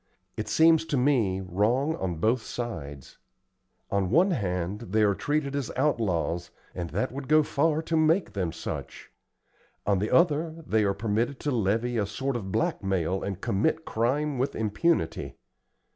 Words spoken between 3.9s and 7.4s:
On one hand, they are treated as outlaws, and that would